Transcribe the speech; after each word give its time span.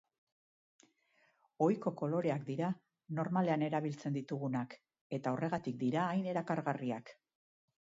Ohiko 1.65 1.93
koloreak 1.99 2.49
dira, 2.49 2.71
normalean 3.19 3.69
erabiltzen 3.69 4.19
ditugunak, 4.21 4.77
eta 5.21 5.39
horregatik 5.39 5.83
dira 5.89 6.09
hain 6.17 6.31
erakargarriak. 6.37 7.19